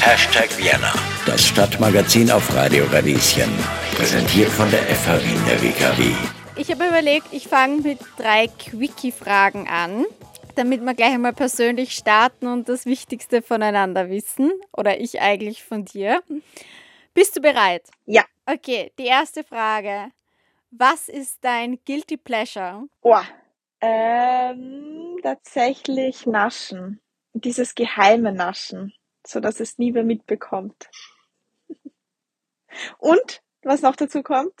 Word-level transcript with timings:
Hashtag 0.00 0.56
Vienna, 0.56 0.92
das 1.26 1.48
Stadtmagazin 1.48 2.30
auf 2.30 2.54
Radio 2.54 2.84
Radieschen. 2.84 3.50
Präsentiert 3.96 4.50
von 4.50 4.70
der 4.70 4.82
FH 4.82 5.20
Wien 5.24 5.44
der 5.48 5.60
WKW. 5.60 6.14
Ich 6.54 6.70
habe 6.70 6.86
überlegt, 6.86 7.26
ich 7.32 7.48
fange 7.48 7.82
mit 7.82 7.98
drei 8.16 8.46
Quickie-Fragen 8.46 9.66
an, 9.66 10.04
damit 10.54 10.82
wir 10.82 10.94
gleich 10.94 11.14
einmal 11.14 11.32
persönlich 11.32 11.90
starten 11.90 12.46
und 12.46 12.68
das 12.68 12.86
Wichtigste 12.86 13.42
voneinander 13.42 14.08
wissen. 14.08 14.52
Oder 14.72 15.00
ich 15.00 15.20
eigentlich 15.20 15.64
von 15.64 15.84
dir. 15.84 16.22
Bist 17.14 17.36
du 17.36 17.40
bereit? 17.40 17.82
Ja. 18.06 18.22
Okay, 18.46 18.92
die 18.96 19.06
erste 19.06 19.42
Frage. 19.42 20.12
Was 20.70 21.08
ist 21.08 21.38
dein 21.40 21.80
Guilty 21.84 22.16
Pleasure? 22.16 22.84
Oh, 23.02 23.16
ähm, 23.80 25.18
tatsächlich 25.20 26.26
Naschen. 26.26 27.00
Dieses 27.34 27.74
geheime 27.74 28.32
Naschen, 28.32 28.94
so 29.26 29.40
dass 29.40 29.60
es 29.60 29.78
nie 29.78 29.92
mehr 29.92 30.04
mitbekommt. 30.04 30.88
Und 32.98 33.42
was 33.62 33.82
noch 33.82 33.96
dazu 33.96 34.22
kommt, 34.22 34.54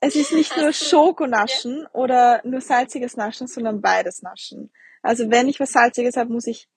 es 0.00 0.16
ist 0.16 0.32
nicht 0.32 0.56
nur 0.56 0.72
Schokonaschen 0.72 1.86
oder 1.92 2.40
nur 2.44 2.60
salziges 2.60 3.16
Naschen, 3.16 3.46
sondern 3.46 3.80
beides 3.80 4.22
Naschen. 4.22 4.70
Also 5.02 5.30
wenn 5.30 5.48
ich 5.48 5.60
was 5.60 5.72
Salziges 5.72 6.16
habe, 6.16 6.32
muss 6.32 6.46
ich 6.46 6.68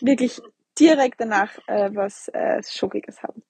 wirklich 0.00 0.40
direkt 0.78 1.20
danach 1.20 1.56
äh, 1.66 1.90
was 1.94 2.28
äh, 2.28 2.62
Schokiges 2.62 3.22
haben. 3.22 3.42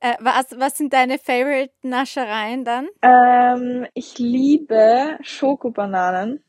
Äh, 0.00 0.16
was, 0.20 0.58
was 0.58 0.76
sind 0.76 0.92
deine 0.92 1.18
Favorite-Naschereien 1.18 2.64
dann? 2.64 2.88
Ähm, 3.02 3.86
ich 3.94 4.18
liebe 4.18 5.18
Schokobananen. 5.20 6.42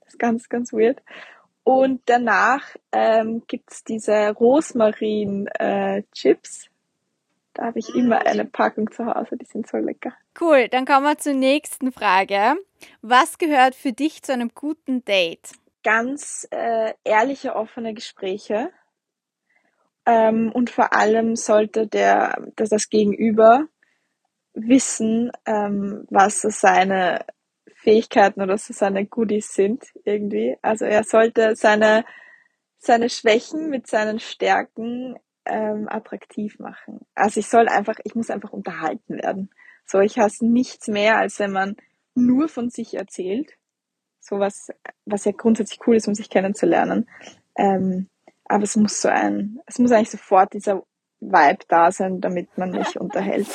Das 0.00 0.10
ist 0.10 0.18
ganz, 0.18 0.48
ganz 0.48 0.72
weird. 0.72 1.02
Und 1.64 2.02
danach 2.06 2.74
ähm, 2.90 3.44
gibt's 3.46 3.84
diese 3.84 4.30
Rosmarin-Chips. 4.30 6.66
Äh, 6.66 6.68
da 7.54 7.66
habe 7.66 7.78
ich 7.78 7.94
mm, 7.94 7.98
immer 7.98 8.26
eine 8.26 8.44
Packung 8.44 8.90
zu 8.90 9.06
Hause, 9.06 9.36
die 9.36 9.44
sind 9.44 9.68
so 9.68 9.76
lecker. 9.76 10.12
Cool, 10.40 10.66
dann 10.68 10.86
kommen 10.86 11.04
wir 11.04 11.18
zur 11.18 11.34
nächsten 11.34 11.92
Frage. 11.92 12.56
Was 13.00 13.38
gehört 13.38 13.76
für 13.76 13.92
dich 13.92 14.22
zu 14.22 14.32
einem 14.32 14.50
guten 14.54 15.04
Date? 15.04 15.52
Ganz 15.84 16.48
äh, 16.50 16.94
ehrliche, 17.04 17.54
offene 17.54 17.94
Gespräche 17.94 18.72
ähm, 20.06 20.50
und 20.52 20.70
vor 20.70 20.94
allem 20.94 21.36
sollte 21.36 21.86
der, 21.86 22.42
dass 22.56 22.70
das 22.70 22.88
Gegenüber 22.88 23.66
wissen, 24.54 25.30
ähm, 25.46 26.06
was 26.10 26.40
seine 26.40 27.24
Fähigkeiten 27.82 28.40
oder 28.42 28.56
so 28.58 28.72
seine 28.72 29.06
Goodies 29.06 29.54
sind 29.54 29.84
irgendwie. 30.04 30.56
Also 30.62 30.84
er 30.84 31.02
sollte 31.02 31.56
seine, 31.56 32.04
seine 32.78 33.10
Schwächen 33.10 33.70
mit 33.70 33.88
seinen 33.88 34.20
Stärken 34.20 35.16
ähm, 35.44 35.88
attraktiv 35.88 36.58
machen. 36.60 37.00
Also 37.14 37.40
ich 37.40 37.48
soll 37.48 37.68
einfach, 37.68 37.96
ich 38.04 38.14
muss 38.14 38.30
einfach 38.30 38.52
unterhalten 38.52 39.16
werden. 39.16 39.50
So, 39.84 39.98
ich 39.98 40.18
hasse 40.18 40.46
nichts 40.46 40.86
mehr, 40.86 41.18
als 41.18 41.40
wenn 41.40 41.50
man 41.50 41.76
nur 42.14 42.48
von 42.48 42.70
sich 42.70 42.94
erzählt. 42.94 43.56
So 44.20 44.38
was, 44.38 44.70
was 45.04 45.24
ja 45.24 45.32
grundsätzlich 45.32 45.80
cool 45.86 45.96
ist, 45.96 46.06
um 46.06 46.14
sich 46.14 46.30
kennenzulernen. 46.30 47.08
Ähm, 47.56 48.08
aber 48.44 48.62
es 48.62 48.76
muss 48.76 49.00
so 49.02 49.08
ein, 49.08 49.58
es 49.66 49.80
muss 49.80 49.90
eigentlich 49.90 50.10
sofort 50.10 50.52
dieser 50.52 50.84
Vibe 51.18 51.64
da 51.66 51.90
sein, 51.90 52.20
damit 52.20 52.56
man 52.56 52.70
mich 52.78 52.98
unterhält. 53.00 53.48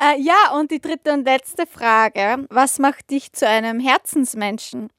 Äh, 0.00 0.18
ja, 0.18 0.52
und 0.54 0.70
die 0.70 0.80
dritte 0.80 1.12
und 1.12 1.24
letzte 1.24 1.66
Frage. 1.66 2.46
Was 2.48 2.78
macht 2.78 3.10
dich 3.10 3.34
zu 3.34 3.46
einem 3.46 3.78
Herzensmenschen? 3.80 4.90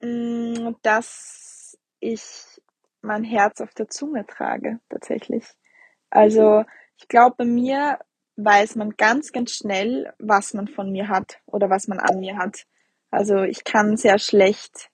Mm, 0.00 0.70
dass 0.80 1.78
ich 2.00 2.22
mein 3.02 3.22
Herz 3.22 3.60
auf 3.60 3.74
der 3.74 3.88
Zunge 3.88 4.26
trage, 4.26 4.80
tatsächlich. 4.88 5.44
Also, 6.08 6.64
ich 6.96 7.06
glaube, 7.06 7.36
bei 7.38 7.44
mir 7.44 7.98
weiß 8.36 8.76
man 8.76 8.96
ganz, 8.96 9.32
ganz 9.32 9.52
schnell, 9.52 10.14
was 10.18 10.54
man 10.54 10.68
von 10.68 10.90
mir 10.90 11.08
hat 11.08 11.38
oder 11.44 11.68
was 11.68 11.86
man 11.86 11.98
an 11.98 12.18
mir 12.18 12.38
hat. 12.38 12.64
Also, 13.10 13.42
ich 13.42 13.62
kann 13.62 13.98
sehr 13.98 14.18
schlecht 14.18 14.90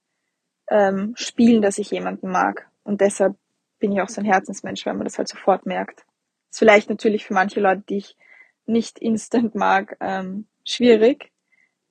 ähm, 0.70 1.15
spielen, 1.16 1.62
dass 1.62 1.78
ich 1.78 1.91
jemanden 1.92 2.31
mag. 2.31 2.69
Und 2.82 3.00
deshalb 3.00 3.36
bin 3.78 3.92
ich 3.92 4.00
auch 4.00 4.09
so 4.09 4.20
ein 4.20 4.26
Herzensmensch, 4.26 4.84
weil 4.86 4.94
man 4.94 5.04
das 5.04 5.19
halt 5.19 5.28
sofort 5.28 5.66
merkt. 5.66 6.04
Ist 6.50 6.59
vielleicht 6.59 6.91
natürlich 6.91 7.25
für 7.25 7.34
manche 7.34 7.60
Leute, 7.60 7.84
die 7.88 7.98
ich 7.98 8.16
nicht 8.66 8.98
instant 8.98 9.54
mag, 9.54 9.96
ähm, 10.00 10.46
schwierig, 10.64 11.32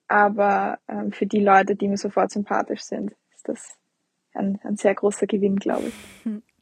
aber 0.07 0.79
ähm, 0.87 1.11
für 1.11 1.25
die 1.25 1.39
Leute, 1.39 1.75
die 1.75 1.87
mir 1.87 1.97
sofort 1.97 2.31
sympathisch 2.31 2.81
sind, 2.81 3.15
ist 3.33 3.47
das 3.47 3.77
ein, 4.33 4.59
ein 4.63 4.77
sehr 4.77 4.95
großer 4.95 5.27
Gewinn, 5.27 5.57
glaube 5.57 5.87
ich. 5.87 5.93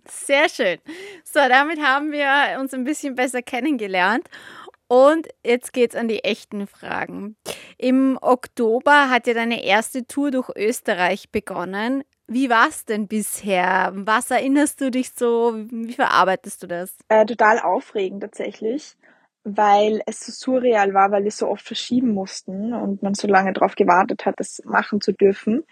Sehr 0.05 0.49
schön. 0.49 0.79
So, 1.23 1.39
damit 1.47 1.79
haben 1.81 2.11
wir 2.11 2.59
uns 2.59 2.73
ein 2.73 2.83
bisschen 2.83 3.15
besser 3.15 3.41
kennengelernt. 3.41 4.27
Und 4.87 5.27
jetzt 5.45 5.71
geht's 5.71 5.95
an 5.95 6.07
die 6.07 6.23
echten 6.23 6.65
Fragen. 6.65 7.35
Im 7.77 8.17
Oktober 8.21 9.11
hat 9.11 9.27
ja 9.27 9.35
deine 9.35 9.63
erste 9.63 10.07
Tour 10.07 10.31
durch 10.31 10.49
Österreich 10.55 11.29
begonnen. 11.31 12.03
Wie 12.25 12.49
war 12.49 12.69
es 12.69 12.85
denn 12.85 13.07
bisher? 13.07 13.91
Was 13.93 14.31
erinnerst 14.31 14.81
du 14.81 14.89
dich 14.89 15.11
so? 15.11 15.53
Wie 15.69 15.93
verarbeitest 15.93 16.63
du 16.63 16.67
das? 16.67 16.95
Äh, 17.07 17.25
total 17.25 17.59
aufregend 17.59 18.21
tatsächlich, 18.21 18.95
weil 19.57 20.01
es 20.05 20.19
so 20.21 20.31
surreal 20.31 20.93
war, 20.93 21.11
weil 21.11 21.23
wir 21.23 21.31
so 21.31 21.47
oft 21.47 21.65
verschieben 21.65 22.13
mussten 22.13 22.73
und 22.73 23.03
man 23.03 23.13
so 23.13 23.27
lange 23.27 23.53
darauf 23.53 23.75
gewartet 23.75 24.25
hat, 24.25 24.35
das 24.39 24.61
machen 24.65 25.01
zu 25.01 25.13
dürfen. 25.13 25.63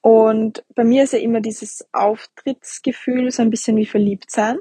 Und 0.00 0.64
bei 0.74 0.84
mir 0.84 1.04
ist 1.04 1.12
ja 1.12 1.18
immer 1.18 1.40
dieses 1.40 1.86
Auftrittsgefühl 1.92 3.30
so 3.30 3.42
ein 3.42 3.50
bisschen 3.50 3.76
wie 3.76 3.86
verliebt 3.86 4.30
sein. 4.30 4.58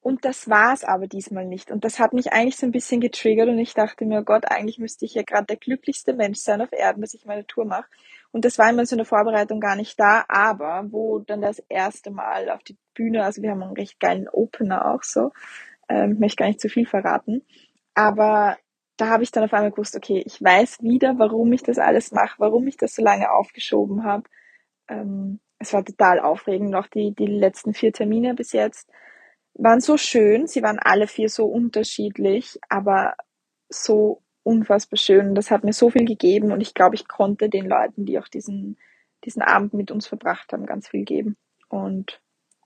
Und 0.00 0.24
das 0.24 0.50
war 0.50 0.74
es 0.74 0.82
aber 0.82 1.06
diesmal 1.06 1.46
nicht. 1.46 1.70
Und 1.70 1.84
das 1.84 2.00
hat 2.00 2.12
mich 2.12 2.32
eigentlich 2.32 2.56
so 2.56 2.66
ein 2.66 2.72
bisschen 2.72 3.00
getriggert 3.00 3.48
und 3.48 3.58
ich 3.58 3.72
dachte 3.72 4.04
mir, 4.04 4.20
oh 4.20 4.24
Gott, 4.24 4.44
eigentlich 4.50 4.78
müsste 4.78 5.04
ich 5.04 5.14
ja 5.14 5.22
gerade 5.22 5.46
der 5.46 5.56
glücklichste 5.56 6.12
Mensch 6.12 6.40
sein 6.40 6.60
auf 6.60 6.72
Erden, 6.72 7.02
dass 7.02 7.14
ich 7.14 7.24
meine 7.24 7.46
Tour 7.46 7.64
mache. 7.64 7.86
Und 8.32 8.44
das 8.44 8.58
war 8.58 8.68
immer 8.68 8.84
so 8.84 8.94
in 8.94 8.98
der 8.98 9.06
Vorbereitung 9.06 9.60
gar 9.60 9.76
nicht 9.76 10.00
da, 10.00 10.24
aber 10.26 10.86
wo 10.90 11.20
dann 11.20 11.40
das 11.40 11.62
erste 11.68 12.10
Mal 12.10 12.50
auf 12.50 12.64
die 12.64 12.76
Bühne, 12.94 13.24
also 13.24 13.42
wir 13.42 13.50
haben 13.50 13.62
einen 13.62 13.76
recht 13.76 14.00
geilen 14.00 14.28
Opener 14.28 14.92
auch 14.92 15.04
so, 15.04 15.30
ähm, 15.92 16.18
möchte 16.18 16.36
gar 16.36 16.46
nicht 16.46 16.60
zu 16.60 16.68
viel 16.68 16.86
verraten, 16.86 17.42
aber 17.94 18.56
da 18.96 19.08
habe 19.08 19.22
ich 19.22 19.30
dann 19.30 19.44
auf 19.44 19.52
einmal 19.52 19.70
gewusst, 19.70 19.96
okay, 19.96 20.22
ich 20.24 20.42
weiß 20.42 20.82
wieder, 20.82 21.18
warum 21.18 21.52
ich 21.52 21.62
das 21.62 21.78
alles 21.78 22.12
mache, 22.12 22.36
warum 22.38 22.66
ich 22.66 22.76
das 22.76 22.94
so 22.94 23.02
lange 23.02 23.30
aufgeschoben 23.30 24.04
habe. 24.04 24.24
Ähm, 24.88 25.40
es 25.58 25.72
war 25.72 25.84
total 25.84 26.20
aufregend, 26.20 26.70
noch 26.70 26.86
die, 26.88 27.14
die 27.14 27.26
letzten 27.26 27.74
vier 27.74 27.92
Termine 27.92 28.34
bis 28.34 28.52
jetzt 28.52 28.88
waren 29.54 29.80
so 29.80 29.96
schön, 29.96 30.46
sie 30.46 30.62
waren 30.62 30.78
alle 30.78 31.06
vier 31.06 31.28
so 31.28 31.46
unterschiedlich, 31.46 32.58
aber 32.68 33.14
so 33.68 34.22
unfassbar 34.42 34.98
schön. 34.98 35.34
Das 35.34 35.50
hat 35.50 35.64
mir 35.64 35.72
so 35.72 35.90
viel 35.90 36.04
gegeben 36.04 36.52
und 36.52 36.60
ich 36.60 36.74
glaube, 36.74 36.94
ich 36.94 37.08
konnte 37.08 37.48
den 37.48 37.66
Leuten, 37.66 38.06
die 38.06 38.18
auch 38.18 38.28
diesen, 38.28 38.78
diesen 39.24 39.42
Abend 39.42 39.74
mit 39.74 39.90
uns 39.90 40.06
verbracht 40.06 40.52
haben, 40.52 40.66
ganz 40.66 40.88
viel 40.88 41.04
geben. 41.04 41.36
Und 41.68 42.20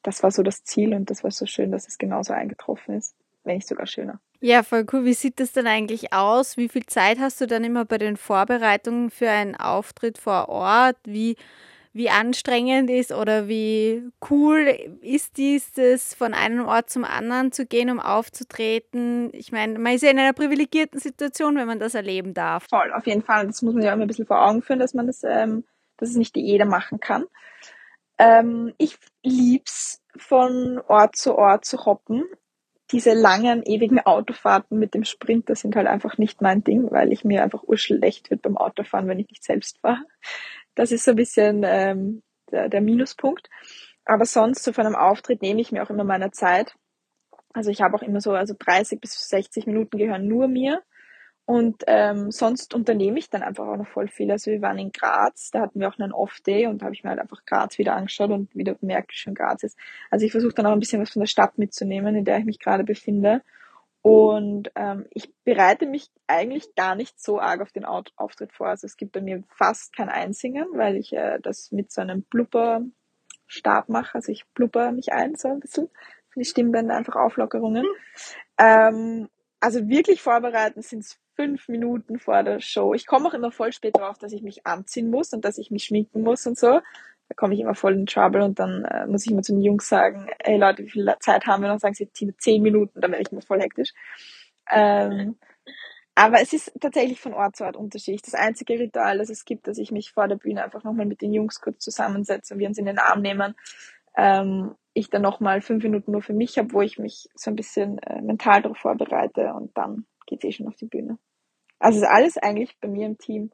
das 0.06 0.22
war 0.22 0.30
so 0.30 0.42
das 0.42 0.62
Ziel 0.62 0.94
und 0.94 1.10
das 1.10 1.24
war 1.24 1.30
so 1.30 1.46
schön, 1.46 1.72
dass 1.72 1.88
es 1.88 1.98
genauso 1.98 2.32
eingetroffen 2.32 2.94
ist, 2.94 3.16
wenn 3.44 3.56
nicht 3.56 3.66
sogar 3.66 3.86
schöner. 3.86 4.20
Ja, 4.40 4.62
voll 4.62 4.86
cool. 4.92 5.04
Wie 5.04 5.14
sieht 5.14 5.40
das 5.40 5.52
denn 5.52 5.66
eigentlich 5.66 6.12
aus? 6.12 6.56
Wie 6.56 6.68
viel 6.68 6.86
Zeit 6.86 7.18
hast 7.18 7.40
du 7.40 7.46
dann 7.46 7.64
immer 7.64 7.84
bei 7.84 7.98
den 7.98 8.16
Vorbereitungen 8.16 9.10
für 9.10 9.28
einen 9.30 9.56
Auftritt 9.56 10.18
vor 10.18 10.48
Ort? 10.48 10.96
Wie 11.04 11.36
wie 11.92 12.10
anstrengend 12.10 12.90
ist 12.90 13.10
oder 13.10 13.48
wie 13.48 14.06
cool 14.28 14.68
ist 15.00 15.38
dieses, 15.38 16.12
von 16.14 16.34
einem 16.34 16.66
Ort 16.66 16.90
zum 16.90 17.06
anderen 17.06 17.52
zu 17.52 17.64
gehen, 17.64 17.88
um 17.88 18.00
aufzutreten. 18.00 19.30
Ich 19.32 19.50
meine, 19.50 19.78
man 19.78 19.94
ist 19.94 20.02
ja 20.02 20.10
in 20.10 20.18
einer 20.18 20.34
privilegierten 20.34 21.00
Situation, 21.00 21.56
wenn 21.56 21.66
man 21.66 21.78
das 21.78 21.94
erleben 21.94 22.34
darf. 22.34 22.66
Voll, 22.68 22.92
auf 22.92 23.06
jeden 23.06 23.22
Fall. 23.22 23.46
Das 23.46 23.62
muss 23.62 23.72
man 23.72 23.82
ja 23.82 23.94
immer 23.94 24.04
ein 24.04 24.08
bisschen 24.08 24.26
vor 24.26 24.44
Augen 24.44 24.60
führen, 24.60 24.78
dass 24.78 24.92
man 24.92 25.06
das, 25.06 25.24
ähm, 25.24 25.64
dass 25.96 26.10
es 26.10 26.16
nicht 26.16 26.36
jeder 26.36 26.66
machen 26.66 27.00
kann. 27.00 27.24
Ähm, 28.18 28.74
ich 28.76 28.98
lieb's, 29.26 30.02
von 30.16 30.80
Ort 30.86 31.16
zu 31.16 31.36
Ort 31.36 31.64
zu 31.64 31.84
hoppen. 31.84 32.24
Diese 32.92 33.14
langen, 33.14 33.62
ewigen 33.64 33.98
Autofahrten 34.00 34.78
mit 34.78 34.94
dem 34.94 35.04
Sprinter 35.04 35.56
sind 35.56 35.74
halt 35.74 35.88
einfach 35.88 36.18
nicht 36.18 36.40
mein 36.40 36.62
Ding, 36.62 36.90
weil 36.90 37.12
ich 37.12 37.24
mir 37.24 37.42
einfach 37.42 37.64
urschlecht 37.64 38.30
wird 38.30 38.42
beim 38.42 38.56
Autofahren, 38.56 39.08
wenn 39.08 39.18
ich 39.18 39.28
nicht 39.28 39.44
selbst 39.44 39.80
fahre. 39.80 40.04
Das 40.74 40.92
ist 40.92 41.04
so 41.04 41.10
ein 41.10 41.16
bisschen 41.16 41.62
ähm, 41.64 42.22
der, 42.50 42.68
der 42.68 42.80
Minuspunkt. 42.80 43.50
Aber 44.04 44.24
sonst, 44.24 44.62
so 44.62 44.72
von 44.72 44.86
einem 44.86 44.94
Auftritt 44.94 45.42
nehme 45.42 45.60
ich 45.60 45.72
mir 45.72 45.82
auch 45.82 45.90
immer 45.90 46.04
meine 46.04 46.30
Zeit. 46.30 46.76
Also 47.52 47.70
ich 47.70 47.82
habe 47.82 47.96
auch 47.96 48.02
immer 48.02 48.20
so, 48.20 48.32
also 48.32 48.54
30 48.56 49.00
bis 49.00 49.28
60 49.28 49.66
Minuten 49.66 49.98
gehören 49.98 50.28
nur 50.28 50.46
mir. 50.46 50.82
Und 51.46 51.84
ähm, 51.86 52.32
sonst 52.32 52.74
unternehme 52.74 53.20
ich 53.20 53.30
dann 53.30 53.44
einfach 53.44 53.68
auch 53.68 53.76
noch 53.76 53.86
voll 53.86 54.08
viel. 54.08 54.32
Also 54.32 54.50
wir 54.50 54.60
waren 54.62 54.78
in 54.78 54.90
Graz, 54.90 55.50
da 55.52 55.60
hatten 55.60 55.78
wir 55.78 55.88
auch 55.88 55.98
einen 55.98 56.12
Off-Day 56.12 56.66
und 56.66 56.82
da 56.82 56.86
habe 56.86 56.94
ich 56.94 57.04
mir 57.04 57.10
halt 57.10 57.20
einfach 57.20 57.44
Graz 57.46 57.78
wieder 57.78 57.94
angeschaut 57.94 58.30
und 58.30 58.54
wieder 58.56 58.74
bemerkt, 58.74 59.12
wie 59.12 59.16
schön 59.16 59.34
Graz 59.34 59.62
ist. 59.62 59.78
Also 60.10 60.26
ich 60.26 60.32
versuche 60.32 60.54
dann 60.54 60.66
auch 60.66 60.72
ein 60.72 60.80
bisschen 60.80 61.00
was 61.00 61.10
von 61.10 61.20
der 61.20 61.28
Stadt 61.28 61.56
mitzunehmen, 61.56 62.16
in 62.16 62.24
der 62.24 62.38
ich 62.38 62.44
mich 62.44 62.58
gerade 62.58 62.82
befinde. 62.82 63.42
Und 64.02 64.72
ähm, 64.74 65.06
ich 65.10 65.32
bereite 65.44 65.86
mich 65.86 66.10
eigentlich 66.26 66.74
gar 66.74 66.96
nicht 66.96 67.20
so 67.20 67.40
arg 67.40 67.60
auf 67.60 67.70
den 67.70 67.84
Auftritt 67.84 68.52
vor. 68.52 68.66
Also 68.66 68.86
es 68.86 68.96
gibt 68.96 69.12
bei 69.12 69.20
mir 69.20 69.44
fast 69.48 69.94
kein 69.94 70.08
Einsingen, 70.08 70.66
weil 70.74 70.96
ich 70.96 71.12
äh, 71.12 71.38
das 71.40 71.70
mit 71.70 71.92
so 71.92 72.00
einem 72.00 72.22
Blubber 72.22 72.82
Stab 73.46 73.88
mache. 73.88 74.16
Also 74.16 74.32
ich 74.32 74.46
blubber 74.54 74.90
mich 74.92 75.12
ein 75.12 75.36
so 75.36 75.48
ein 75.48 75.60
bisschen 75.60 75.88
für 76.30 76.40
die 76.40 76.44
Stimmbänder, 76.44 76.96
einfach 76.96 77.16
Auflockerungen. 77.16 77.86
Ähm, 78.58 79.28
also 79.60 79.88
wirklich 79.88 80.22
vorbereiten 80.22 80.82
sind 80.82 81.00
es 81.00 81.18
fünf 81.36 81.68
Minuten 81.68 82.18
vor 82.18 82.42
der 82.42 82.60
Show. 82.60 82.94
Ich 82.94 83.06
komme 83.06 83.28
auch 83.28 83.34
immer 83.34 83.52
voll 83.52 83.72
spät 83.72 83.96
drauf, 83.96 84.18
dass 84.18 84.32
ich 84.32 84.42
mich 84.42 84.66
anziehen 84.66 85.10
muss 85.10 85.32
und 85.32 85.44
dass 85.44 85.58
ich 85.58 85.70
mich 85.70 85.84
schminken 85.84 86.22
muss 86.22 86.46
und 86.46 86.58
so. 86.58 86.80
Da 87.28 87.34
komme 87.36 87.54
ich 87.54 87.60
immer 87.60 87.74
voll 87.74 87.94
in 87.94 88.06
Trouble 88.06 88.42
und 88.42 88.58
dann 88.58 88.84
äh, 88.84 89.06
muss 89.06 89.26
ich 89.26 89.32
immer 89.32 89.42
zu 89.42 89.52
den 89.52 89.62
Jungs 89.62 89.88
sagen, 89.88 90.28
hey 90.42 90.58
Leute, 90.58 90.84
wie 90.84 90.90
viel 90.90 91.14
Zeit 91.20 91.46
haben 91.46 91.62
wir? 91.62 91.66
Und 91.66 91.82
dann 91.82 91.94
sagen 91.94 91.94
sie, 91.94 92.08
zehn 92.38 92.62
Minuten, 92.62 93.00
dann 93.00 93.10
werde 93.12 93.22
ich 93.22 93.32
immer 93.32 93.42
voll 93.42 93.60
hektisch. 93.60 93.92
Ähm, 94.70 95.36
aber 96.14 96.40
es 96.40 96.52
ist 96.52 96.72
tatsächlich 96.80 97.20
von 97.20 97.34
Ort 97.34 97.56
zu 97.56 97.64
Ort 97.64 97.76
unterschiedlich. 97.76 98.22
Das 98.22 98.34
einzige 98.34 98.78
Ritual, 98.78 99.18
das 99.18 99.28
es 99.28 99.44
gibt, 99.44 99.68
dass 99.68 99.76
ich 99.76 99.92
mich 99.92 100.12
vor 100.12 100.28
der 100.28 100.36
Bühne 100.36 100.64
einfach 100.64 100.82
nochmal 100.82 101.04
mit 101.04 101.20
den 101.20 101.34
Jungs 101.34 101.60
kurz 101.60 101.80
zusammensetze 101.80 102.54
und 102.54 102.60
wir 102.60 102.68
uns 102.68 102.78
in 102.78 102.86
den 102.86 102.98
Arm 102.98 103.20
nehmen. 103.20 103.54
Ähm, 104.16 104.74
ich 104.94 105.10
dann 105.10 105.20
nochmal 105.20 105.60
fünf 105.60 105.84
Minuten 105.84 106.12
nur 106.12 106.22
für 106.22 106.32
mich 106.32 106.56
habe, 106.56 106.72
wo 106.72 106.80
ich 106.80 106.98
mich 106.98 107.28
so 107.34 107.50
ein 107.50 107.56
bisschen 107.56 107.98
äh, 107.98 108.22
mental 108.22 108.62
darauf 108.62 108.78
vorbereite 108.78 109.52
und 109.52 109.76
dann 109.76 110.06
geht 110.26 110.44
es 110.44 110.48
eh 110.48 110.52
schon 110.52 110.68
auf 110.68 110.76
die 110.76 110.86
Bühne. 110.86 111.18
Also 111.78 111.98
ist 111.98 112.06
alles 112.06 112.38
eigentlich 112.38 112.76
bei 112.80 112.88
mir 112.88 113.06
im 113.06 113.18
Team 113.18 113.50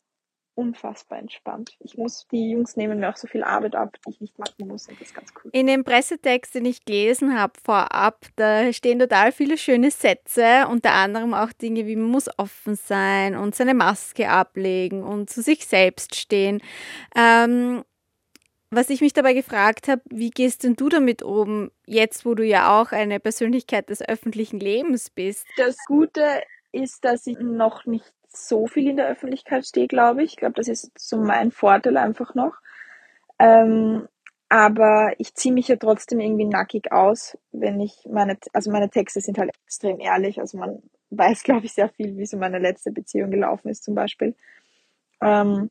unfassbar 0.55 1.19
entspannt. 1.19 1.77
Ich 1.81 1.97
muss, 1.97 2.27
die 2.31 2.51
Jungs 2.51 2.77
nehmen 2.77 3.01
mir 3.01 3.09
auch 3.09 3.17
so 3.17 3.27
viel 3.27 3.43
Arbeit 3.43 3.75
ab, 3.75 3.97
die 4.05 4.11
ich 4.11 4.21
nicht 4.21 4.39
machen 4.39 4.69
muss 4.69 4.87
und 4.87 5.01
das 5.01 5.09
ist 5.09 5.15
ganz 5.15 5.33
cool. 5.43 5.51
In 5.55 5.67
dem 5.67 5.83
Pressetext, 5.83 6.55
den 6.55 6.67
ich 6.67 6.85
gelesen 6.85 7.39
habe 7.39 7.55
vorab, 7.65 8.27
da 8.37 8.71
stehen 8.73 8.99
total 8.99 9.33
viele 9.33 9.57
schöne 9.57 9.91
Sätze, 9.91 10.67
unter 10.69 10.93
anderem 10.93 11.33
auch 11.33 11.53
Dinge 11.53 11.87
wie 11.87 11.97
man 11.97 12.11
muss 12.11 12.29
offen 12.39 12.77
sein 12.77 13.35
und 13.35 13.55
seine 13.55 13.75
Maske 13.75 14.29
ablegen 14.29 15.03
und 15.03 15.31
zu 15.31 15.41
sich 15.41 15.67
selbst 15.67 16.17
stehen. 16.17 16.61
Ähm, 17.17 17.83
was 18.71 18.89
ich 18.89 19.01
mich 19.01 19.13
dabei 19.13 19.35
gefragt 19.35 19.89
habe, 19.89 20.03
wie 20.11 20.31
gehst 20.31 20.65
denn 20.65 20.77
du 20.77 20.89
damit 20.89 21.23
um, 21.23 21.71
jetzt 21.87 22.25
wo 22.25 22.35
du 22.35 22.43
ja 22.43 22.81
auch 22.81 22.93
eine 22.93 23.21
Persönlichkeit 23.21 23.91
des 23.91 24.01
öffentlichen 24.01 24.61
Lebens 24.61 25.11
bist? 25.11 25.47
Das 25.57 25.77
Gute 25.87 26.43
ist, 26.73 27.05
dass 27.05 27.27
ich 27.27 27.39
noch 27.39 27.87
nicht 27.87 28.13
so 28.29 28.67
viel 28.67 28.89
in 28.89 28.97
der 28.97 29.09
Öffentlichkeit 29.09 29.67
stehe, 29.67 29.89
glaube 29.89 30.23
ich. 30.23 30.33
Ich 30.33 30.37
glaube, 30.37 30.55
das 30.55 30.69
ist 30.69 30.91
so 30.99 31.19
mein 31.19 31.51
Vorteil 31.51 31.97
einfach 31.97 32.35
noch. 32.35 32.55
Ähm, 33.39 34.09
aber 34.49 35.15
ich 35.19 35.35
ziehe 35.35 35.55
mich 35.55 35.69
ja 35.69 35.77
trotzdem 35.77 36.21
irgendwie 36.21 36.45
nackig 36.45 36.93
aus, 36.93 37.39
wenn 37.53 37.81
ich 37.81 38.07
meine, 38.11 38.37
also 38.53 38.71
meine 38.71 38.91
Texte 38.91 39.21
sind 39.21 39.39
halt 39.39 39.51
extrem 39.65 39.99
ehrlich. 40.01 40.41
Also 40.41 40.59
man 40.59 40.83
weiß, 41.11 41.43
glaube 41.45 41.67
ich, 41.67 41.73
sehr 41.73 41.89
viel, 41.89 42.17
wie 42.17 42.27
so 42.27 42.37
meine 42.37 42.59
letzte 42.59 42.91
Beziehung 42.91 43.31
gelaufen 43.31 43.69
ist 43.69 43.85
zum 43.85 43.95
Beispiel. 43.95 44.35
Ähm, 45.21 45.71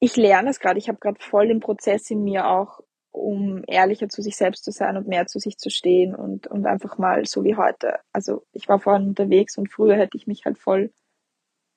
ich 0.00 0.16
lerne 0.16 0.50
es 0.50 0.60
gerade. 0.60 0.78
Ich 0.78 0.88
habe 0.88 0.98
gerade 0.98 1.20
voll 1.20 1.48
den 1.48 1.60
Prozess 1.60 2.10
in 2.10 2.22
mir 2.22 2.48
auch, 2.48 2.80
um 3.26 3.64
ehrlicher 3.66 4.08
zu 4.08 4.22
sich 4.22 4.36
selbst 4.36 4.62
zu 4.62 4.70
sein 4.70 4.96
und 4.96 5.08
mehr 5.08 5.26
zu 5.26 5.40
sich 5.40 5.58
zu 5.58 5.68
stehen 5.68 6.14
und, 6.14 6.46
und 6.46 6.64
einfach 6.64 6.96
mal 6.96 7.26
so 7.26 7.42
wie 7.42 7.56
heute. 7.56 7.98
Also 8.12 8.44
ich 8.52 8.68
war 8.68 8.78
vorhin 8.78 9.08
unterwegs 9.08 9.58
und 9.58 9.68
früher 9.68 9.96
hätte 9.96 10.16
ich 10.16 10.28
mich 10.28 10.44
halt 10.44 10.58
voll 10.58 10.92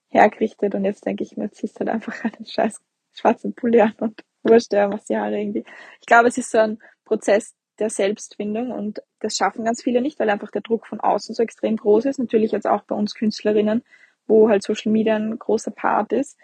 hergerichtet 0.10 0.76
und 0.76 0.86
jetzt 0.86 1.08
denke 1.08 1.24
ich 1.24 1.38
mir, 1.38 1.50
ziehst 1.50 1.80
halt 1.80 1.90
einfach 1.90 2.14
einen 2.24 2.46
scheiß 2.46 2.80
schwarzen 3.14 3.56
Pulli 3.56 3.82
an 3.82 3.96
und 4.00 4.24
wurscht, 4.44 4.72
ja, 4.74 4.88
machst 4.88 5.10
die 5.10 5.18
Haare 5.18 5.40
irgendwie. 5.40 5.66
Ich 6.00 6.06
glaube, 6.06 6.28
es 6.28 6.38
ist 6.38 6.52
so 6.52 6.60
ein 6.60 6.78
Prozess 7.04 7.56
der 7.80 7.90
Selbstfindung 7.90 8.70
und 8.70 9.02
das 9.20 9.36
schaffen 9.36 9.66
ganz 9.66 9.82
viele 9.82 10.02
nicht, 10.02 10.20
weil 10.20 10.30
einfach 10.30 10.52
der 10.52 10.62
Druck 10.62 10.86
von 10.86 11.00
außen 11.00 11.34
so 11.34 11.42
extrem 11.42 11.78
groß 11.78 12.06
ist. 12.06 12.20
Natürlich 12.20 12.52
jetzt 12.52 12.68
auch 12.68 12.84
bei 12.84 12.94
uns 12.94 13.16
Künstlerinnen, 13.16 13.84
wo 14.28 14.50
halt 14.50 14.62
Social 14.62 14.92
Media 14.92 15.16
ein 15.16 15.40
großer 15.40 15.72
Part 15.72 16.14
ist. 16.14 16.38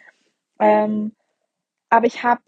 Ähm, 0.60 1.12
aber 1.92 2.08
ich 2.08 2.24
habe 2.24 2.42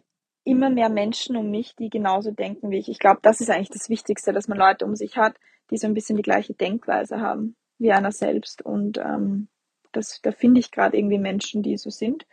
immer 0.47 0.69
mehr 0.69 0.89
Menschen 0.89 1.35
um 1.35 1.51
mich, 1.51 1.75
die 1.75 1.89
genauso 1.89 2.31
denken 2.31 2.71
wie 2.71 2.77
ich. 2.77 2.89
Ich 2.89 2.99
glaube, 2.99 3.19
das 3.21 3.41
ist 3.41 3.49
eigentlich 3.49 3.69
das 3.69 3.89
Wichtigste, 3.89 4.33
dass 4.33 4.47
man 4.47 4.57
Leute 4.57 4.85
um 4.85 4.95
sich 4.95 5.17
hat, 5.17 5.35
die 5.69 5.77
so 5.77 5.87
ein 5.87 5.93
bisschen 5.93 6.15
die 6.15 6.23
gleiche 6.23 6.53
Denkweise 6.53 7.19
haben 7.19 7.55
wie 7.77 7.91
einer 7.91 8.11
selbst. 8.11 8.61
Und 8.61 8.97
ähm, 8.97 9.49
das, 9.91 10.21
da 10.21 10.31
finde 10.31 10.59
ich 10.59 10.71
gerade 10.71 10.97
irgendwie 10.97 11.19
Menschen, 11.19 11.63
die 11.63 11.77
so 11.77 11.89
sind. 11.89 12.25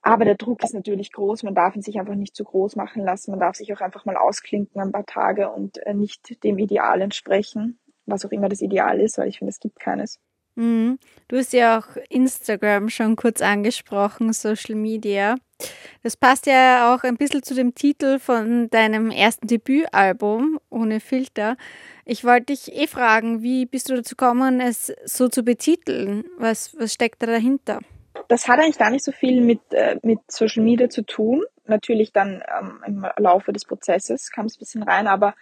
Aber 0.00 0.24
der 0.24 0.34
Druck 0.34 0.64
ist 0.64 0.74
natürlich 0.74 1.12
groß. 1.12 1.44
Man 1.44 1.54
darf 1.54 1.76
ihn 1.76 1.82
sich 1.82 1.98
einfach 2.00 2.14
nicht 2.14 2.34
zu 2.34 2.42
groß 2.44 2.74
machen 2.74 3.04
lassen. 3.04 3.30
Man 3.30 3.40
darf 3.40 3.56
sich 3.56 3.72
auch 3.72 3.80
einfach 3.80 4.04
mal 4.04 4.16
ausklinken 4.16 4.80
ein 4.80 4.90
paar 4.90 5.06
Tage 5.06 5.50
und 5.50 5.78
äh, 5.86 5.94
nicht 5.94 6.42
dem 6.42 6.58
Ideal 6.58 7.00
entsprechen, 7.02 7.78
was 8.06 8.24
auch 8.24 8.32
immer 8.32 8.48
das 8.48 8.62
Ideal 8.62 9.00
ist, 9.00 9.18
weil 9.18 9.28
ich 9.28 9.38
finde, 9.38 9.50
es 9.50 9.60
gibt 9.60 9.78
keines. 9.78 10.18
Mhm. 10.54 10.98
Du 11.28 11.36
hast 11.38 11.52
ja 11.52 11.78
auch 11.78 11.96
Instagram 12.10 12.90
schon 12.90 13.16
kurz 13.16 13.40
angesprochen, 13.40 14.32
Social 14.32 14.74
Media. 14.74 15.36
Das 16.02 16.16
passt 16.16 16.46
ja 16.46 16.94
auch 16.94 17.04
ein 17.04 17.16
bisschen 17.16 17.42
zu 17.42 17.54
dem 17.54 17.74
Titel 17.74 18.18
von 18.18 18.68
deinem 18.70 19.10
ersten 19.10 19.46
Debütalbum, 19.46 20.58
Ohne 20.70 21.00
Filter. 21.00 21.56
Ich 22.04 22.24
wollte 22.24 22.46
dich 22.46 22.74
eh 22.74 22.86
fragen, 22.86 23.42
wie 23.42 23.64
bist 23.66 23.88
du 23.88 23.94
dazu 23.94 24.16
gekommen, 24.16 24.60
es 24.60 24.92
so 25.04 25.28
zu 25.28 25.44
betiteln? 25.44 26.24
Was, 26.36 26.76
was 26.78 26.92
steckt 26.92 27.22
da 27.22 27.26
dahinter? 27.26 27.80
Das 28.28 28.48
hat 28.48 28.58
eigentlich 28.58 28.78
gar 28.78 28.90
nicht 28.90 29.04
so 29.04 29.12
viel 29.12 29.40
mit, 29.40 29.60
äh, 29.70 29.98
mit 30.02 30.18
Social 30.28 30.62
Media 30.64 30.90
zu 30.90 31.02
tun. 31.02 31.44
Natürlich 31.66 32.12
dann 32.12 32.42
ähm, 32.58 32.82
im 32.86 33.06
Laufe 33.16 33.52
des 33.52 33.64
Prozesses 33.64 34.30
kam 34.30 34.46
es 34.46 34.56
ein 34.56 34.58
bisschen 34.58 34.82
rein, 34.82 35.06
aber 35.06 35.34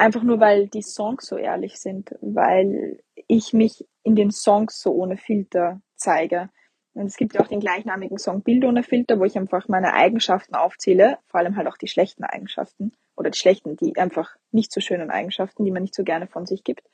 einfach 0.00 0.22
nur, 0.22 0.40
weil 0.40 0.66
die 0.68 0.82
Songs 0.82 1.26
so 1.26 1.36
ehrlich 1.36 1.78
sind, 1.78 2.14
weil 2.20 3.02
ich 3.28 3.52
mich 3.52 3.86
in 4.02 4.16
den 4.16 4.30
Songs 4.30 4.80
so 4.80 4.92
ohne 4.92 5.16
Filter 5.16 5.80
zeige. 5.94 6.48
Und 6.94 7.06
es 7.06 7.16
gibt 7.16 7.34
ja 7.34 7.40
auch 7.40 7.46
den 7.46 7.60
gleichnamigen 7.60 8.18
Song 8.18 8.42
Bild 8.42 8.64
ohne 8.64 8.82
Filter, 8.82 9.20
wo 9.20 9.24
ich 9.24 9.36
einfach 9.36 9.68
meine 9.68 9.92
Eigenschaften 9.92 10.54
aufzähle, 10.54 11.18
vor 11.26 11.40
allem 11.40 11.56
halt 11.56 11.68
auch 11.68 11.76
die 11.76 11.86
schlechten 11.86 12.24
Eigenschaften 12.24 12.92
oder 13.16 13.30
die 13.30 13.38
schlechten, 13.38 13.76
die 13.76 13.96
einfach 13.96 14.34
nicht 14.50 14.72
so 14.72 14.80
schönen 14.80 15.10
Eigenschaften, 15.10 15.64
die 15.64 15.70
man 15.70 15.82
nicht 15.82 15.94
so 15.94 16.02
gerne 16.02 16.26
von 16.26 16.46
sich 16.46 16.64
gibt. 16.64 16.88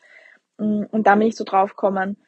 Mm, 0.58 0.82
und 0.90 1.06
da 1.06 1.14
bin 1.14 1.28
ich 1.28 1.36
so 1.36 1.44
drauf 1.44 1.70
gekommen, 1.70 2.18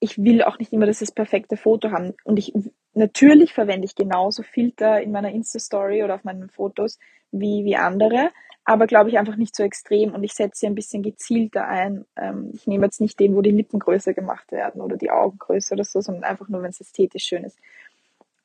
ich 0.00 0.18
will 0.18 0.42
auch 0.42 0.58
nicht 0.58 0.72
immer 0.72 0.86
das, 0.86 1.00
das 1.00 1.12
perfekte 1.12 1.56
Foto 1.56 1.90
haben. 1.90 2.14
Und 2.24 2.38
ich 2.38 2.52
natürlich 2.94 3.52
verwende 3.52 3.84
ich 3.84 3.94
genauso 3.94 4.42
Filter 4.42 5.00
in 5.00 5.12
meiner 5.12 5.30
Insta-Story 5.30 6.02
oder 6.02 6.14
auf 6.14 6.24
meinen 6.24 6.48
Fotos 6.48 6.98
wie, 7.30 7.64
wie 7.64 7.76
andere, 7.76 8.30
aber 8.68 8.86
glaube 8.86 9.08
ich 9.08 9.18
einfach 9.18 9.36
nicht 9.36 9.56
so 9.56 9.62
extrem 9.62 10.12
und 10.12 10.22
ich 10.22 10.34
setze 10.34 10.60
sie 10.60 10.66
ein 10.66 10.74
bisschen 10.74 11.02
gezielter 11.02 11.66
ein. 11.66 12.04
Ähm, 12.16 12.50
ich 12.52 12.66
nehme 12.66 12.84
jetzt 12.84 13.00
nicht 13.00 13.18
den, 13.18 13.34
wo 13.34 13.40
die 13.40 13.50
Lippen 13.50 13.78
größer 13.78 14.12
gemacht 14.12 14.52
werden 14.52 14.82
oder 14.82 14.98
die 14.98 15.10
Augen 15.10 15.38
größer 15.38 15.72
oder 15.72 15.84
so, 15.84 16.02
sondern 16.02 16.24
einfach 16.24 16.50
nur, 16.50 16.60
wenn 16.60 16.68
es 16.68 16.78
ästhetisch 16.82 17.24
schön 17.24 17.44
ist. 17.44 17.58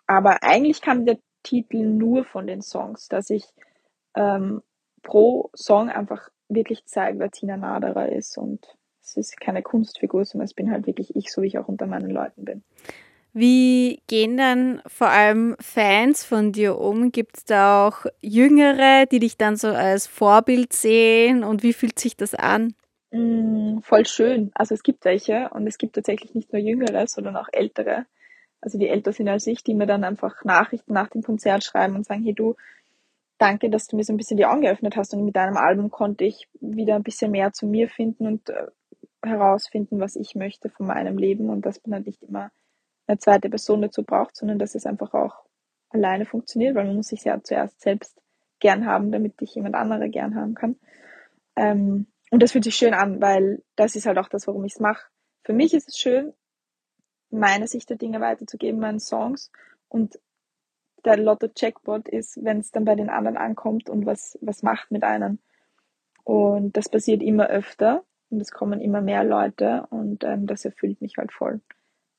Aber 0.07 0.41
eigentlich 0.41 0.81
kam 0.81 1.05
der 1.05 1.17
Titel 1.43 1.83
nur 1.83 2.23
von 2.23 2.47
den 2.47 2.61
Songs, 2.61 3.09
dass 3.09 3.29
ich 3.29 3.43
ähm, 4.15 4.61
pro 5.01 5.49
Song 5.53 5.89
einfach 5.89 6.29
wirklich 6.47 6.85
zeige, 6.85 7.19
wer 7.19 7.29
Tina 7.29 7.57
Naderer 7.57 8.07
ist 8.07 8.37
und 8.37 8.65
es 9.01 9.17
ist 9.17 9.41
keine 9.41 9.62
Kunstfigur, 9.62 10.24
sondern 10.24 10.45
es 10.45 10.53
bin 10.53 10.71
halt 10.71 10.88
wirklich 10.88 11.17
ich, 11.17 11.33
so 11.33 11.41
wie 11.41 11.48
ich 11.48 11.57
auch 11.57 11.67
unter 11.67 11.86
meinen 11.86 12.09
Leuten 12.09 12.45
bin. 12.45 12.63
Wie 13.33 13.99
gehen 14.05 14.37
dann 14.37 14.81
vor 14.85 15.09
allem 15.09 15.55
Fans 15.59 16.23
von 16.23 16.51
dir 16.51 16.77
um? 16.77 17.11
Gibt 17.11 17.37
es 17.37 17.45
da 17.45 17.87
auch 17.87 18.05
Jüngere, 18.21 19.07
die 19.07 19.17
dich 19.19 19.37
dann 19.37 19.55
so 19.55 19.69
als 19.69 20.05
Vorbild 20.05 20.71
sehen 20.71 21.43
und 21.43 21.63
wie 21.63 21.73
fühlt 21.73 21.97
sich 21.97 22.15
das 22.15 22.35
an? 22.35 22.75
Mm, 23.09 23.79
voll 23.79 24.05
schön. 24.05 24.51
Also 24.53 24.75
es 24.75 24.83
gibt 24.83 25.03
welche 25.05 25.49
und 25.49 25.65
es 25.65 25.79
gibt 25.79 25.95
tatsächlich 25.95 26.35
nicht 26.35 26.53
nur 26.53 26.61
Jüngere, 26.61 27.07
sondern 27.07 27.35
auch 27.35 27.47
Ältere. 27.51 28.05
Also 28.61 28.77
die 28.77 28.87
älter 28.87 29.11
sind 29.13 29.27
als 29.27 29.47
ich, 29.47 29.63
die 29.63 29.73
mir 29.73 29.87
dann 29.87 30.03
einfach 30.03 30.43
Nachrichten 30.45 30.93
nach 30.93 31.09
dem 31.09 31.23
Konzert 31.23 31.63
schreiben 31.63 31.95
und 31.95 32.05
sagen, 32.05 32.23
hey 32.23 32.33
du, 32.33 32.55
danke, 33.39 33.71
dass 33.71 33.87
du 33.87 33.95
mir 33.95 34.03
so 34.03 34.13
ein 34.13 34.17
bisschen 34.17 34.37
die 34.37 34.45
Augen 34.45 34.61
geöffnet 34.61 34.95
hast 34.95 35.13
und 35.13 35.25
mit 35.25 35.35
deinem 35.35 35.57
Album 35.57 35.89
konnte 35.89 36.23
ich 36.23 36.47
wieder 36.61 36.95
ein 36.95 37.03
bisschen 37.03 37.31
mehr 37.31 37.51
zu 37.51 37.65
mir 37.65 37.89
finden 37.89 38.27
und 38.27 38.49
äh, 38.49 38.67
herausfinden, 39.23 39.99
was 39.99 40.15
ich 40.15 40.35
möchte 40.35 40.69
von 40.69 40.85
meinem 40.85 41.17
Leben 41.17 41.49
und 41.49 41.65
dass 41.65 41.81
man 41.85 41.95
halt 41.95 42.05
nicht 42.05 42.21
immer 42.23 42.51
eine 43.07 43.17
zweite 43.17 43.50
Person 43.50 43.81
dazu 43.81 44.03
braucht, 44.03 44.36
sondern 44.36 44.60
dass 44.60 44.75
es 44.75 44.86
einfach 44.86 45.13
auch 45.13 45.43
alleine 45.89 46.25
funktioniert, 46.25 46.75
weil 46.75 46.86
man 46.86 46.95
muss 46.95 47.07
sich 47.07 47.24
ja 47.24 47.41
zuerst 47.43 47.81
selbst 47.81 48.19
gern 48.60 48.86
haben, 48.86 49.12
damit 49.12 49.39
dich 49.41 49.55
jemand 49.55 49.75
andere 49.75 50.10
gern 50.10 50.36
haben 50.36 50.55
kann. 50.55 50.77
Ähm, 51.55 52.07
und 52.31 52.41
das 52.41 52.51
fühlt 52.51 52.63
sich 52.63 52.75
schön 52.75 52.93
an, 52.93 53.22
weil 53.22 53.62
das 53.75 53.95
ist 53.95 54.05
halt 54.05 54.17
auch 54.17 54.29
das, 54.29 54.48
warum 54.48 54.63
ich 54.63 54.74
es 54.74 54.79
mache. 54.79 55.05
Für 55.43 55.53
mich 55.53 55.74
ist 55.74 55.89
es 55.89 55.98
schön, 55.98 56.33
meine 57.29 57.67
Sicht 57.67 57.89
der 57.89 57.98
Dinge 57.98 58.22
weiterzugeben, 58.22 58.79
meinen 58.79 59.00
Songs. 59.00 59.51
Und 59.89 60.19
der 61.05 61.17
Lotto-Jackpot 61.17 62.07
ist, 62.07 62.43
wenn 62.43 62.60
es 62.60 62.72
dann 62.72 62.86
bei 62.86 62.95
den 62.95 63.10
anderen 63.10 63.38
ankommt 63.38 63.89
und 63.89 64.05
was, 64.05 64.38
was 64.41 64.63
macht 64.63 64.89
mit 64.91 65.03
einem. 65.03 65.39
Und 66.24 66.77
das 66.77 66.89
passiert 66.89 67.22
immer 67.22 67.48
öfter 67.48 68.03
und 68.29 68.39
es 68.39 68.51
kommen 68.51 68.79
immer 68.79 69.01
mehr 69.01 69.24
Leute 69.24 69.86
und 69.89 70.24
ähm, 70.24 70.48
das 70.48 70.63
erfüllt 70.63 71.01
mich 71.01 71.17
halt 71.17 71.33
voll. 71.33 71.60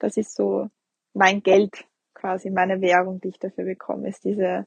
Das 0.05 0.17
ist 0.17 0.35
so 0.35 0.69
mein 1.15 1.43
Geld, 1.43 1.87
quasi 2.13 2.51
meine 2.51 2.81
Währung, 2.81 3.21
die 3.21 3.29
ich 3.29 3.39
dafür 3.39 3.65
bekomme, 3.65 4.09
ist 4.09 4.25
diese, 4.25 4.67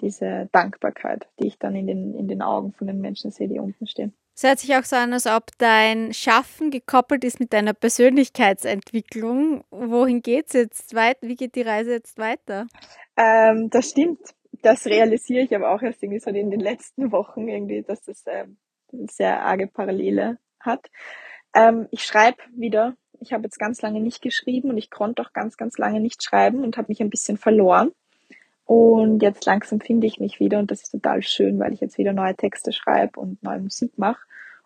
diese 0.00 0.48
Dankbarkeit, 0.52 1.28
die 1.38 1.48
ich 1.48 1.58
dann 1.58 1.76
in 1.76 1.86
den, 1.86 2.14
in 2.14 2.28
den 2.28 2.40
Augen 2.40 2.72
von 2.72 2.86
den 2.86 3.00
Menschen 3.00 3.30
sehe, 3.30 3.48
die 3.48 3.58
unten 3.58 3.86
stehen. 3.86 4.14
Es 4.34 4.42
hört 4.44 4.58
sich 4.58 4.74
auch 4.74 4.84
so 4.84 4.96
an, 4.96 5.12
als 5.12 5.26
ob 5.26 5.50
dein 5.58 6.14
Schaffen 6.14 6.70
gekoppelt 6.70 7.24
ist 7.24 7.40
mit 7.40 7.52
deiner 7.52 7.74
Persönlichkeitsentwicklung. 7.74 9.64
Wohin 9.70 10.22
geht 10.22 10.46
es 10.46 10.52
jetzt 10.54 10.94
weiter? 10.94 11.28
Wie 11.28 11.36
geht 11.36 11.56
die 11.56 11.62
Reise 11.62 11.92
jetzt 11.92 12.16
weiter? 12.16 12.66
Ähm, 13.18 13.68
das 13.68 13.90
stimmt. 13.90 14.20
das 14.62 14.86
realisiere 14.86 15.44
ich 15.44 15.54
aber 15.54 15.74
auch 15.74 15.82
erst 15.82 16.02
irgendwie 16.02 16.20
so 16.20 16.30
in 16.30 16.50
den 16.50 16.60
letzten 16.60 17.12
Wochen 17.12 17.48
irgendwie, 17.48 17.82
dass 17.82 18.02
das 18.02 18.24
äh, 18.26 18.46
sehr 19.10 19.42
arge 19.42 19.66
Parallele 19.66 20.38
hat. 20.58 20.90
Ähm, 21.54 21.86
ich 21.90 22.04
schreibe 22.04 22.38
wieder. 22.56 22.96
Ich 23.20 23.32
habe 23.32 23.44
jetzt 23.44 23.58
ganz 23.58 23.82
lange 23.82 24.00
nicht 24.00 24.22
geschrieben 24.22 24.70
und 24.70 24.78
ich 24.78 24.90
konnte 24.90 25.22
auch 25.22 25.32
ganz, 25.32 25.56
ganz 25.56 25.78
lange 25.78 26.00
nicht 26.00 26.22
schreiben 26.22 26.64
und 26.64 26.76
habe 26.76 26.88
mich 26.88 27.00
ein 27.00 27.10
bisschen 27.10 27.36
verloren. 27.36 27.92
Und 28.64 29.20
jetzt 29.20 29.44
langsam 29.46 29.80
finde 29.80 30.06
ich 30.06 30.20
mich 30.20 30.40
wieder 30.40 30.58
und 30.58 30.70
das 30.70 30.82
ist 30.82 30.92
total 30.92 31.22
schön, 31.22 31.58
weil 31.58 31.72
ich 31.72 31.80
jetzt 31.80 31.98
wieder 31.98 32.12
neue 32.12 32.36
Texte 32.36 32.72
schreibe 32.72 33.18
und 33.18 33.42
neue 33.42 33.60
Musik 33.60 33.98
mache. 33.98 34.22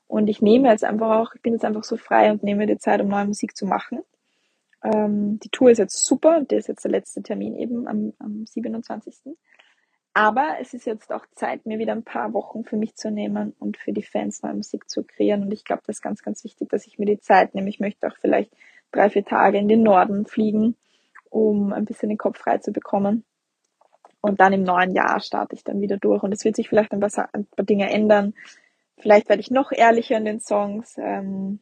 Und 0.06 0.28
ich 0.28 0.42
nehme 0.42 0.68
jetzt 0.68 0.84
einfach 0.84 1.10
auch, 1.10 1.34
ich 1.34 1.40
bin 1.40 1.54
jetzt 1.54 1.64
einfach 1.64 1.84
so 1.84 1.96
frei 1.96 2.30
und 2.30 2.42
nehme 2.42 2.66
die 2.66 2.78
Zeit, 2.78 3.00
um 3.00 3.08
neue 3.08 3.24
Musik 3.26 3.56
zu 3.56 3.66
machen. 3.66 4.00
Ähm, 4.82 5.40
die 5.40 5.48
Tour 5.48 5.70
ist 5.70 5.78
jetzt 5.78 6.04
super, 6.04 6.42
der 6.42 6.58
ist 6.58 6.68
jetzt 6.68 6.84
der 6.84 6.90
letzte 6.90 7.22
Termin 7.22 7.56
eben 7.56 7.88
am, 7.88 8.12
am 8.18 8.46
27. 8.46 9.34
Aber 10.16 10.58
es 10.60 10.74
ist 10.74 10.86
jetzt 10.86 11.12
auch 11.12 11.26
Zeit, 11.34 11.66
mir 11.66 11.80
wieder 11.80 11.92
ein 11.92 12.04
paar 12.04 12.32
Wochen 12.32 12.64
für 12.64 12.76
mich 12.76 12.94
zu 12.94 13.10
nehmen 13.10 13.52
und 13.58 13.76
für 13.76 13.92
die 13.92 14.04
Fans 14.04 14.42
neue 14.42 14.54
Musik 14.54 14.88
zu 14.88 15.02
kreieren. 15.02 15.42
Und 15.42 15.52
ich 15.52 15.64
glaube, 15.64 15.82
das 15.86 15.96
ist 15.96 16.02
ganz, 16.02 16.22
ganz 16.22 16.44
wichtig, 16.44 16.68
dass 16.68 16.86
ich 16.86 17.00
mir 17.00 17.06
die 17.06 17.18
Zeit 17.18 17.54
nehme. 17.54 17.68
Ich 17.68 17.80
möchte 17.80 18.06
auch 18.06 18.16
vielleicht 18.20 18.52
drei, 18.92 19.10
vier 19.10 19.24
Tage 19.24 19.58
in 19.58 19.66
den 19.66 19.82
Norden 19.82 20.24
fliegen, 20.24 20.76
um 21.30 21.72
ein 21.72 21.84
bisschen 21.84 22.10
den 22.10 22.18
Kopf 22.18 22.38
frei 22.38 22.58
zu 22.58 22.70
bekommen. 22.70 23.24
Und 24.20 24.40
dann 24.40 24.52
im 24.52 24.62
neuen 24.62 24.94
Jahr 24.94 25.18
starte 25.18 25.56
ich 25.56 25.64
dann 25.64 25.80
wieder 25.80 25.96
durch. 25.96 26.22
Und 26.22 26.32
es 26.32 26.44
wird 26.44 26.54
sich 26.54 26.68
vielleicht 26.68 26.92
ein 26.92 27.00
paar, 27.00 27.28
ein 27.32 27.46
paar 27.46 27.64
Dinge 27.64 27.90
ändern. 27.90 28.34
Vielleicht 28.98 29.28
werde 29.28 29.40
ich 29.40 29.50
noch 29.50 29.72
ehrlicher 29.72 30.16
in 30.16 30.24
den 30.24 30.38
Songs. 30.38 30.96
Ähm, 30.96 31.58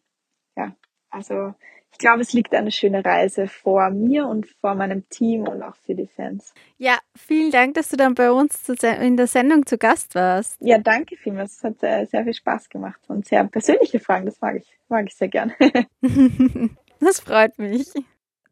ja, 0.57 0.77
also 1.09 1.55
ich 1.93 1.99
glaube, 1.99 2.23
es 2.23 2.33
liegt 2.33 2.55
eine 2.55 2.73
schöne 2.73 3.05
Reise 3.05 3.47
vor 3.47 3.91
mir 3.91 4.27
und 4.27 4.47
vor 4.61 4.75
meinem 4.75 5.09
Team 5.09 5.43
und 5.47 5.63
auch 5.63 5.77
für 5.77 5.95
die 5.95 6.07
Fans. 6.07 6.53
Ja, 6.79 6.99
vielen 7.15 7.51
Dank, 7.51 7.75
dass 7.75 7.91
du 7.91 7.97
dann 7.97 8.15
bei 8.15 8.33
uns 8.33 8.69
in 8.69 9.17
der 9.17 9.27
Sendung 9.27 9.67
zu 9.67 9.79
Gast 9.79 10.15
warst. 10.15 10.57
Ja, 10.61 10.79
danke 10.79 11.17
vielmals. 11.17 11.57
Es 11.57 11.65
hat 11.65 11.81
sehr, 11.81 12.07
sehr 12.07 12.25
viel 12.25 12.35
Spaß 12.35 12.69
gemacht 12.71 13.01
und 13.09 13.27
sehr 13.27 13.45
persönliche 13.45 14.01
Fragen. 14.01 14.27
Das 14.27 14.41
mag 14.41 14.57
ich, 14.57 14.67
mag 14.89 15.07
ich 15.07 15.15
sehr 15.15 15.29
gern. 15.29 15.53
das 17.01 17.21
freut 17.21 17.59
mich. 17.59 17.93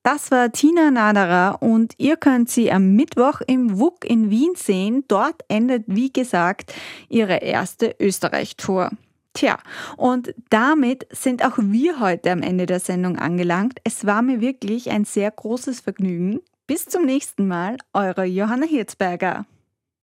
Das 0.02 0.30
war 0.30 0.50
Tina 0.50 0.90
Naderer 0.90 1.59
und 1.61 1.92
ihr 1.99 2.16
könnt 2.16 2.49
sie 2.49 2.73
am 2.73 2.94
Mittwoch 2.94 3.42
im 3.47 3.78
WUK 3.78 4.04
in 4.06 4.30
Wien 4.30 4.52
sehen. 4.54 5.04
Dort 5.09 5.42
endet, 5.49 5.85
wie 5.87 6.11
gesagt, 6.11 6.73
ihre 7.11 7.37
erste 7.38 7.97
Österreich-Tour. 8.00 8.90
Tja, 9.32 9.58
und 9.96 10.34
damit 10.50 11.06
sind 11.12 11.44
auch 11.44 11.56
wir 11.56 12.00
heute 12.00 12.32
am 12.32 12.42
Ende 12.42 12.66
der 12.66 12.80
Sendung 12.80 13.16
angelangt. 13.16 13.78
Es 13.84 14.04
war 14.04 14.22
mir 14.22 14.40
wirklich 14.40 14.90
ein 14.90 15.04
sehr 15.04 15.30
großes 15.30 15.80
Vergnügen. 15.80 16.40
Bis 16.66 16.87
zum 16.87 17.04
nächsten 17.04 17.46
Mal, 17.46 17.76
eure 17.92 18.25
Johanna 18.25 18.66
Hirzberger. 18.66 19.46